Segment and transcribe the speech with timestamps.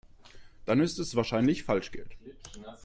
[0.65, 2.09] Dann ist es wahrscheinlich Falschgeld.